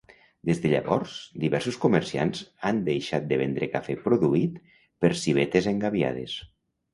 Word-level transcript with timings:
Des 0.49 0.59
de 0.61 0.69
llavors, 0.69 1.17
diversos 1.43 1.77
comerciants 1.83 2.41
han 2.69 2.79
deixat 2.87 3.27
de 3.35 3.39
vendre 3.43 3.69
cafè 3.75 3.97
produït 4.07 4.57
per 5.05 5.13
civetes 5.27 5.71
engabiades. 5.75 6.37